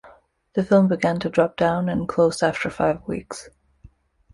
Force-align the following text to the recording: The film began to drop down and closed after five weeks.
The 0.55 0.63
film 0.63 0.87
began 0.87 1.19
to 1.19 1.29
drop 1.29 1.57
down 1.57 1.87
and 1.87 2.09
closed 2.09 2.41
after 2.41 2.71
five 2.71 3.07
weeks. 3.07 3.49